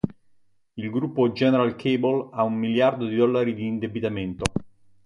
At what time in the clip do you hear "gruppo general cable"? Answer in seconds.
0.89-2.29